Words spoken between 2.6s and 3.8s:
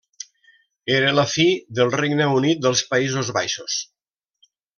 dels Països Baixos.